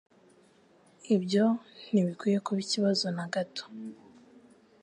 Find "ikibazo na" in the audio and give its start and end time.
2.65-3.25